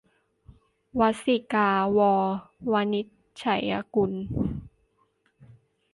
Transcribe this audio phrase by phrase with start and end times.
[0.99, 1.99] วัสสิกา- ว
[2.71, 3.05] วินิจ
[3.43, 3.61] ฉัย
[3.95, 4.11] กุล